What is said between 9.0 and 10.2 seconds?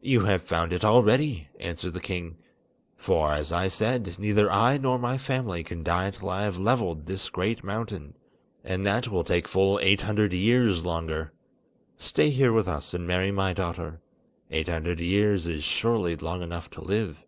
will take full eight